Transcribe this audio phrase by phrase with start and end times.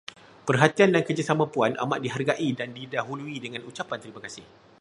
[0.47, 4.41] Perhatian dan kerjasama Puan amat dihargai dan didahului dengan ucapan terima kasih.